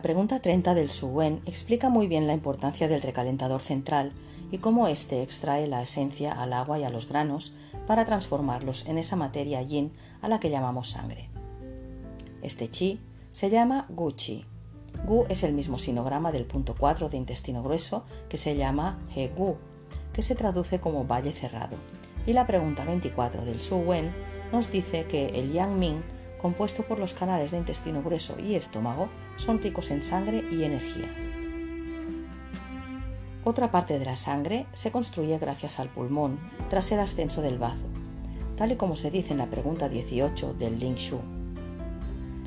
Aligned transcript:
La 0.00 0.02
pregunta 0.02 0.40
30 0.40 0.72
del 0.72 0.88
Suwen 0.88 1.42
explica 1.44 1.90
muy 1.90 2.06
bien 2.06 2.26
la 2.26 2.32
importancia 2.32 2.88
del 2.88 3.02
recalentador 3.02 3.60
central 3.60 4.14
y 4.50 4.56
cómo 4.56 4.88
éste 4.88 5.22
extrae 5.22 5.66
la 5.66 5.82
esencia 5.82 6.32
al 6.32 6.54
agua 6.54 6.78
y 6.78 6.84
a 6.84 6.88
los 6.88 7.06
granos 7.06 7.52
para 7.86 8.06
transformarlos 8.06 8.86
en 8.86 8.96
esa 8.96 9.16
materia 9.16 9.60
yin 9.60 9.92
a 10.22 10.28
la 10.28 10.40
que 10.40 10.48
llamamos 10.48 10.88
sangre. 10.88 11.28
Este 12.40 12.70
chi 12.70 12.98
se 13.30 13.50
llama 13.50 13.84
gu 13.90 14.12
chi. 14.12 14.46
Gu 15.06 15.26
es 15.28 15.42
el 15.42 15.52
mismo 15.52 15.76
sinograma 15.76 16.32
del 16.32 16.46
punto 16.46 16.74
4 16.78 17.10
de 17.10 17.18
intestino 17.18 17.62
grueso 17.62 18.06
que 18.30 18.38
se 18.38 18.56
llama 18.56 19.06
he 19.14 19.28
gu, 19.28 19.58
que 20.14 20.22
se 20.22 20.34
traduce 20.34 20.80
como 20.80 21.04
valle 21.04 21.32
cerrado. 21.32 21.76
Y 22.24 22.32
la 22.32 22.46
pregunta 22.46 22.86
24 22.86 23.44
del 23.44 23.60
Su 23.60 23.76
Wen 23.76 24.10
nos 24.50 24.72
dice 24.72 25.04
que 25.04 25.26
el 25.26 25.52
Yang 25.52 25.78
Ming, 25.78 26.02
compuesto 26.40 26.84
por 26.84 26.98
los 26.98 27.14
canales 27.14 27.50
de 27.50 27.58
intestino 27.58 28.02
grueso 28.02 28.36
y 28.38 28.54
estómago, 28.54 29.08
son 29.36 29.60
ricos 29.60 29.90
en 29.90 30.02
sangre 30.02 30.44
y 30.50 30.64
energía. 30.64 31.08
Otra 33.44 33.70
parte 33.70 33.98
de 33.98 34.04
la 34.04 34.16
sangre 34.16 34.66
se 34.72 34.90
construye 34.90 35.38
gracias 35.38 35.80
al 35.80 35.88
pulmón 35.88 36.38
tras 36.68 36.92
el 36.92 37.00
ascenso 37.00 37.42
del 37.42 37.58
bazo, 37.58 37.86
tal 38.56 38.72
y 38.72 38.76
como 38.76 38.96
se 38.96 39.10
dice 39.10 39.32
en 39.32 39.38
la 39.38 39.50
pregunta 39.50 39.88
18 39.88 40.54
del 40.54 40.78
Ling 40.78 40.96
Shu. 40.96 41.20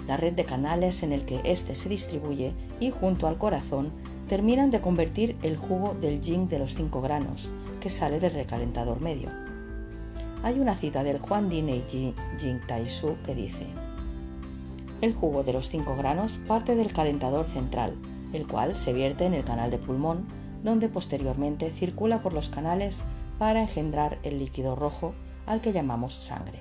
La 0.07 0.17
red 0.17 0.33
de 0.33 0.45
canales 0.45 1.01
en 1.03 1.13
el 1.13 1.25
que 1.25 1.41
éste 1.43 1.75
se 1.75 1.89
distribuye 1.89 2.53
y 2.79 2.91
junto 2.91 3.27
al 3.27 3.37
corazón 3.37 3.91
terminan 4.27 4.69
de 4.69 4.81
convertir 4.81 5.37
el 5.43 5.57
jugo 5.57 5.95
del 5.95 6.21
yin 6.21 6.47
de 6.47 6.59
los 6.59 6.75
5 6.75 7.01
granos, 7.01 7.49
que 7.79 7.89
sale 7.89 8.19
del 8.19 8.33
recalentador 8.33 9.01
medio. 9.01 9.29
Hay 10.43 10.59
una 10.59 10.75
cita 10.75 11.03
del 11.03 11.19
Juan 11.19 11.47
Di 11.49 11.61
Neiji 11.61 12.13
Jing 12.37 12.59
Tai 12.67 12.87
Su 12.89 13.15
que 13.25 13.33
dice: 13.33 13.65
El 15.03 15.13
jugo 15.13 15.43
de 15.43 15.51
los 15.51 15.67
5 15.67 15.97
granos 15.97 16.37
parte 16.47 16.77
del 16.77 16.93
calentador 16.93 17.45
central, 17.45 17.97
el 18.31 18.47
cual 18.47 18.73
se 18.77 18.93
vierte 18.93 19.25
en 19.25 19.33
el 19.33 19.43
canal 19.43 19.69
de 19.69 19.77
pulmón, 19.77 20.25
donde 20.63 20.87
posteriormente 20.87 21.71
circula 21.71 22.21
por 22.21 22.33
los 22.33 22.47
canales 22.47 23.03
para 23.37 23.59
engendrar 23.59 24.17
el 24.23 24.39
líquido 24.39 24.77
rojo 24.77 25.13
al 25.45 25.59
que 25.59 25.73
llamamos 25.73 26.13
sangre. 26.13 26.57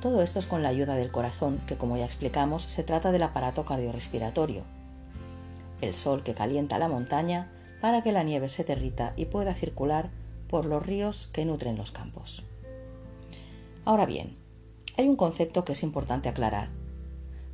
Todo 0.00 0.22
esto 0.22 0.40
es 0.40 0.46
con 0.46 0.64
la 0.64 0.70
ayuda 0.70 0.96
del 0.96 1.12
corazón, 1.12 1.60
que 1.68 1.76
como 1.78 1.96
ya 1.96 2.04
explicamos 2.04 2.64
se 2.64 2.82
trata 2.82 3.12
del 3.12 3.22
aparato 3.22 3.64
cardiorrespiratorio. 3.64 4.64
El 5.82 5.94
sol 5.94 6.24
que 6.24 6.34
calienta 6.34 6.80
la 6.80 6.88
montaña 6.88 7.52
para 7.80 8.02
que 8.02 8.10
la 8.10 8.24
nieve 8.24 8.48
se 8.48 8.64
derrita 8.64 9.12
y 9.14 9.26
pueda 9.26 9.54
circular 9.54 10.10
por 10.48 10.66
los 10.66 10.84
ríos 10.84 11.28
que 11.28 11.44
nutren 11.44 11.76
los 11.76 11.92
campos. 11.92 12.42
Ahora 13.84 14.04
bien, 14.04 14.42
hay 14.96 15.08
un 15.08 15.16
concepto 15.16 15.64
que 15.64 15.72
es 15.72 15.82
importante 15.82 16.28
aclarar. 16.28 16.70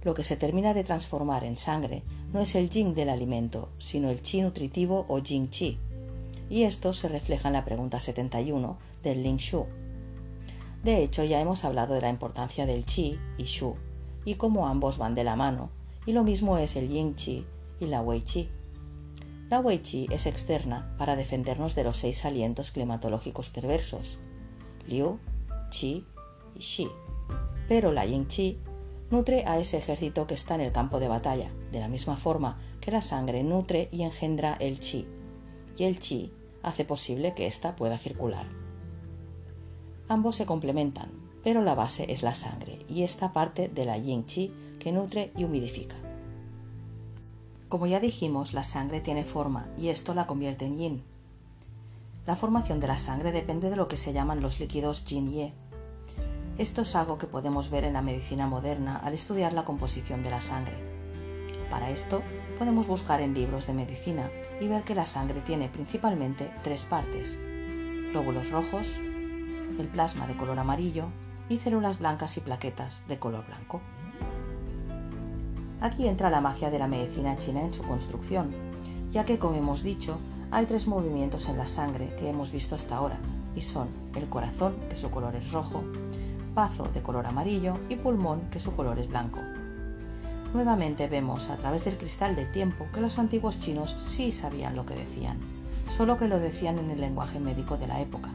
Lo 0.03 0.15
que 0.15 0.23
se 0.23 0.37
termina 0.37 0.73
de 0.75 0.85
transformar 0.85 1.45
en 1.45 1.57
sangre 1.57 2.03
no 2.33 2.41
es 2.41 2.55
el 2.55 2.71
yin 2.71 2.95
del 2.95 3.11
alimento, 3.11 3.69
sino 3.79 4.11
el 4.11 4.23
chi 4.23 4.41
nutritivo 4.41 5.05
o 5.09 5.19
yin 5.19 5.51
chi. 5.51 5.79
Y 6.49 6.65
esto 6.65 6.93
se 6.93 7.09
refleja 7.09 7.49
en 7.49 7.55
la 7.55 7.65
pregunta 7.65 8.01
71 8.01 8.79
del 9.03 9.23
Ling 9.23 9.39
Shu. 9.39 9.67
De 10.83 11.03
hecho, 11.03 11.25
ya 11.25 11.41
hemos 11.41 11.65
hablado 11.65 11.95
de 11.95 12.01
la 12.01 12.09
importancia 12.09 12.65
del 12.65 12.87
chi 12.87 13.19
y 13.37 13.45
shu, 13.45 13.77
y 14.25 14.37
cómo 14.37 14.67
ambos 14.67 14.97
van 14.97 15.15
de 15.15 15.25
la 15.25 15.37
mano, 15.37 15.71
y 16.07 16.13
lo 16.13 16.25
mismo 16.25 16.57
es 16.57 16.75
el 16.77 16.89
yin 16.89 17.15
chi 17.15 17.47
y 17.81 17.87
la 17.87 18.01
wei 18.01 18.23
chi. 18.23 18.49
La 19.51 19.61
wei 19.61 19.81
chi 19.81 20.07
es 20.11 20.25
externa 20.25 20.95
para 20.97 21.17
defendernos 21.17 21.75
de 21.75 21.85
los 21.85 21.99
seis 21.99 22.25
alientos 22.25 22.71
climatológicos 22.71 23.51
perversos, 23.51 24.21
liu, 24.87 25.19
chi 25.69 26.07
y 26.55 26.61
shi. 26.61 26.89
Pero 27.71 27.93
la 27.93 28.05
yin 28.05 28.27
chi 28.27 28.59
nutre 29.11 29.45
a 29.47 29.61
ese 29.61 29.79
ejército 29.79 30.27
que 30.27 30.35
está 30.35 30.57
en 30.57 30.61
el 30.61 30.73
campo 30.73 30.99
de 30.99 31.07
batalla, 31.07 31.53
de 31.71 31.79
la 31.79 31.87
misma 31.87 32.17
forma 32.17 32.59
que 32.81 32.91
la 32.91 33.01
sangre 33.01 33.45
nutre 33.45 33.89
y 33.93 34.03
engendra 34.03 34.55
el 34.55 34.81
chi, 34.81 35.07
y 35.77 35.85
el 35.85 36.01
chi 36.01 36.33
hace 36.65 36.85
posible 36.85 37.33
que 37.33 37.47
ésta 37.47 37.77
pueda 37.77 37.97
circular. 37.97 38.49
Ambos 40.09 40.35
se 40.35 40.47
complementan, 40.47 41.13
pero 41.45 41.63
la 41.63 41.77
base 41.77 42.13
es 42.13 42.25
la 42.25 42.35
sangre, 42.35 42.85
y 42.89 43.05
esta 43.05 43.33
parte 43.33 43.69
de 43.69 43.85
la 43.85 43.99
yin 43.99 44.27
chi 44.27 44.53
que 44.81 44.91
nutre 44.91 45.31
y 45.37 45.45
humidifica. 45.45 45.95
Como 47.69 47.87
ya 47.87 48.01
dijimos, 48.01 48.53
la 48.53 48.65
sangre 48.65 49.01
tiene 49.01 49.23
forma 49.23 49.69
y 49.79 49.91
esto 49.91 50.13
la 50.13 50.27
convierte 50.27 50.65
en 50.65 50.77
yin. 50.77 51.05
La 52.27 52.35
formación 52.35 52.81
de 52.81 52.89
la 52.89 52.99
sangre 52.99 53.31
depende 53.31 53.71
de 53.71 53.77
lo 53.77 53.87
que 53.87 53.97
se 53.97 54.13
llaman 54.13 54.41
los 54.41 54.59
líquidos 54.59 55.05
yin-ye, 55.05 55.55
esto 56.61 56.83
es 56.83 56.95
algo 56.95 57.17
que 57.17 57.27
podemos 57.27 57.71
ver 57.71 57.85
en 57.85 57.95
la 57.95 58.03
medicina 58.03 58.47
moderna 58.47 58.99
al 58.99 59.15
estudiar 59.15 59.55
la 59.55 59.65
composición 59.65 60.23
de 60.23 60.29
la 60.29 60.43
sangre. 60.43 60.77
Para 61.71 61.89
esto, 61.89 62.23
podemos 62.59 62.87
buscar 62.87 63.23
en 63.23 63.33
libros 63.33 63.67
de 63.67 63.73
medicina 63.73 64.31
y 64.61 64.69
ver 64.69 64.85
que 64.85 64.95
la 64.95 65.07
sangre 65.07 65.41
tiene 65.41 65.71
principalmente 65.71 66.53
tres 66.63 66.85
partes, 66.85 67.41
glóbulos 68.11 68.51
rojos, 68.51 68.99
el 68.99 69.89
plasma 69.91 70.27
de 70.27 70.37
color 70.37 70.59
amarillo 70.59 71.07
y 71.49 71.57
células 71.61 71.99
blancas 71.99 72.37
y 72.37 72.41
plaquetas 72.41 73.05
de 73.09 73.19
color 73.19 73.47
blanco. 73.47 73.81
Aquí 75.81 76.09
entra 76.09 76.29
la 76.29 76.43
magia 76.43 76.69
de 76.69 76.79
la 76.79 76.89
medicina 76.89 77.39
china 77.39 77.63
en 77.63 77.73
su 77.73 77.85
construcción, 77.85 78.55
ya 79.11 79.25
que, 79.25 79.39
como 79.39 79.57
hemos 79.57 79.83
dicho, 79.83 80.19
hay 80.51 80.67
tres 80.67 80.89
movimientos 80.89 81.49
en 81.49 81.57
la 81.57 81.67
sangre 81.67 82.15
que 82.17 82.29
hemos 82.29 82.53
visto 82.53 82.75
hasta 82.75 82.97
ahora, 82.97 83.19
y 83.57 83.63
son 83.63 83.89
el 84.15 84.29
corazón, 84.29 84.79
que 84.91 84.97
su 84.97 85.11
color 85.11 85.35
es 85.37 85.53
rojo, 85.53 85.83
bazo 86.61 86.85
de 86.93 87.01
color 87.01 87.25
amarillo 87.25 87.81
y 87.89 87.97
pulmón 87.97 88.51
que 88.51 88.61
su 88.61 88.77
color 88.77 88.99
es 88.99 89.09
blanco. 89.09 89.41
Nuevamente 90.53 91.07
vemos 91.07 91.49
a 91.49 91.57
través 91.57 91.87
del 91.87 91.97
cristal 91.97 92.37
del 92.37 92.53
tiempo 92.53 92.87
que 92.93 93.01
los 93.01 93.19
antiguos 93.19 93.59
chinos 93.59 93.95
sí 93.97 94.31
sabían 94.31 94.77
lo 94.77 94.85
que 94.85 94.95
decían, 94.95 95.39
solo 95.89 96.19
que 96.19 96.29
lo 96.29 96.39
decían 96.39 96.79
en 96.79 96.91
el 96.91 97.01
lenguaje 97.01 97.41
médico 97.41 97.79
de 97.79 97.87
la 97.87 97.99
época. 98.03 98.29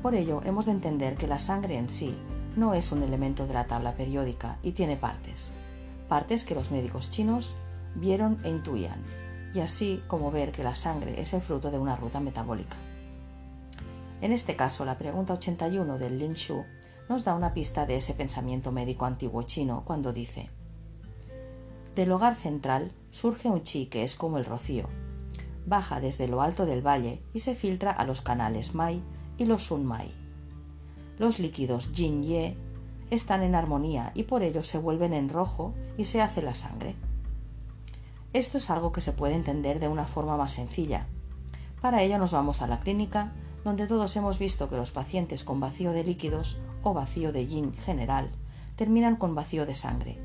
Por 0.00 0.14
ello, 0.14 0.40
hemos 0.46 0.64
de 0.64 0.72
entender 0.72 1.18
que 1.18 1.26
la 1.26 1.38
sangre 1.38 1.76
en 1.76 1.90
sí 1.90 2.16
no 2.56 2.72
es 2.72 2.92
un 2.92 3.02
elemento 3.02 3.46
de 3.46 3.52
la 3.52 3.66
tabla 3.66 3.92
periódica 3.94 4.56
y 4.62 4.72
tiene 4.72 4.96
partes, 4.96 5.52
partes 6.08 6.46
que 6.46 6.54
los 6.54 6.70
médicos 6.70 7.10
chinos 7.10 7.56
vieron 7.94 8.40
e 8.42 8.48
intuían, 8.48 9.04
y 9.52 9.60
así 9.60 10.00
como 10.06 10.30
ver 10.30 10.50
que 10.52 10.64
la 10.64 10.74
sangre 10.74 11.20
es 11.20 11.34
el 11.34 11.42
fruto 11.42 11.70
de 11.70 11.78
una 11.78 11.94
ruta 11.94 12.20
metabólica. 12.20 12.78
En 14.20 14.32
este 14.32 14.56
caso, 14.56 14.84
la 14.84 14.98
pregunta 14.98 15.34
81 15.34 15.98
del 15.98 16.18
Ling 16.18 16.34
Shu 16.34 16.64
nos 17.08 17.24
da 17.24 17.34
una 17.34 17.54
pista 17.54 17.86
de 17.86 17.96
ese 17.96 18.14
pensamiento 18.14 18.72
médico 18.72 19.04
antiguo 19.04 19.42
chino 19.44 19.84
cuando 19.84 20.12
dice: 20.12 20.50
Del 21.94 22.10
hogar 22.10 22.34
central 22.34 22.92
surge 23.10 23.48
un 23.48 23.62
chi 23.62 23.86
que 23.86 24.02
es 24.02 24.16
como 24.16 24.38
el 24.38 24.44
rocío. 24.44 24.88
Baja 25.66 26.00
desde 26.00 26.28
lo 26.28 26.42
alto 26.42 26.66
del 26.66 26.86
valle 26.86 27.22
y 27.32 27.40
se 27.40 27.54
filtra 27.54 27.92
a 27.92 28.04
los 28.04 28.20
canales 28.20 28.74
Mai 28.74 29.02
y 29.36 29.44
los 29.44 29.64
Sun 29.64 29.86
Mai. 29.86 30.12
Los 31.18 31.38
líquidos 31.38 31.90
Jin 31.92 32.22
Ye 32.22 32.56
están 33.10 33.42
en 33.42 33.54
armonía 33.54 34.12
y 34.14 34.24
por 34.24 34.42
ello 34.42 34.64
se 34.64 34.78
vuelven 34.78 35.12
en 35.12 35.28
rojo 35.28 35.74
y 35.96 36.06
se 36.06 36.22
hace 36.22 36.42
la 36.42 36.54
sangre. 36.54 36.96
Esto 38.32 38.58
es 38.58 38.68
algo 38.70 38.92
que 38.92 39.00
se 39.00 39.12
puede 39.12 39.34
entender 39.34 39.78
de 39.78 39.88
una 39.88 40.06
forma 40.06 40.36
más 40.36 40.52
sencilla. 40.52 41.06
Para 41.80 42.02
ello 42.02 42.18
nos 42.18 42.32
vamos 42.32 42.60
a 42.62 42.66
la 42.66 42.80
clínica 42.80 43.32
donde 43.64 43.86
todos 43.86 44.16
hemos 44.16 44.38
visto 44.38 44.68
que 44.68 44.76
los 44.76 44.90
pacientes 44.90 45.44
con 45.44 45.60
vacío 45.60 45.92
de 45.92 46.04
líquidos 46.04 46.60
o 46.82 46.94
vacío 46.94 47.32
de 47.32 47.46
yin 47.46 47.72
general 47.72 48.30
terminan 48.76 49.16
con 49.16 49.34
vacío 49.34 49.66
de 49.66 49.74
sangre, 49.74 50.18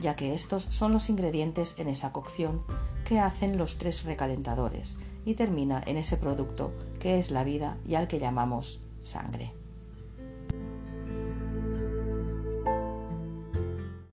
ya 0.00 0.16
que 0.16 0.34
estos 0.34 0.62
son 0.62 0.92
los 0.92 1.10
ingredientes 1.10 1.78
en 1.78 1.88
esa 1.88 2.12
cocción 2.12 2.62
que 3.04 3.20
hacen 3.20 3.58
los 3.58 3.78
tres 3.78 4.04
recalentadores 4.04 4.98
y 5.24 5.34
termina 5.34 5.82
en 5.86 5.96
ese 5.96 6.16
producto 6.16 6.72
que 7.00 7.18
es 7.18 7.30
la 7.30 7.44
vida 7.44 7.78
y 7.86 7.96
al 7.96 8.08
que 8.08 8.18
llamamos 8.18 8.80
sangre. 9.02 9.52